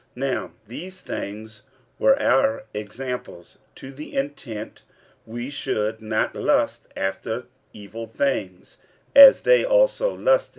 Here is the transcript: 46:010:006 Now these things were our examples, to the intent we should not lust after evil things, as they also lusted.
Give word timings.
46:010:006 0.17 0.33
Now 0.33 0.51
these 0.67 1.01
things 1.01 1.61
were 1.99 2.19
our 2.19 2.63
examples, 2.73 3.59
to 3.75 3.91
the 3.91 4.15
intent 4.15 4.81
we 5.27 5.51
should 5.51 6.01
not 6.01 6.33
lust 6.35 6.87
after 6.97 7.43
evil 7.71 8.07
things, 8.07 8.79
as 9.15 9.41
they 9.41 9.63
also 9.63 10.11
lusted. 10.15 10.49